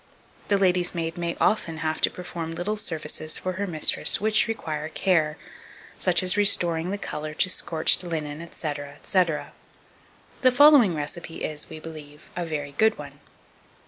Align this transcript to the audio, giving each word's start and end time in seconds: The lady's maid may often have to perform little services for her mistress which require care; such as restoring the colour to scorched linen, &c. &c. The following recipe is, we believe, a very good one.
The 0.47 0.57
lady's 0.57 0.95
maid 0.95 1.15
may 1.15 1.37
often 1.39 1.77
have 1.77 2.01
to 2.01 2.09
perform 2.09 2.55
little 2.55 2.75
services 2.75 3.37
for 3.37 3.51
her 3.51 3.67
mistress 3.67 4.19
which 4.19 4.47
require 4.47 4.89
care; 4.89 5.37
such 5.99 6.23
as 6.23 6.35
restoring 6.35 6.89
the 6.89 6.97
colour 6.97 7.35
to 7.35 7.49
scorched 7.51 8.03
linen, 8.03 8.39
&c. 8.51 8.73
&c. 9.03 9.23
The 10.41 10.51
following 10.51 10.95
recipe 10.95 11.43
is, 11.43 11.69
we 11.69 11.79
believe, 11.79 12.29
a 12.35 12.47
very 12.47 12.71
good 12.71 12.97
one. 12.97 13.19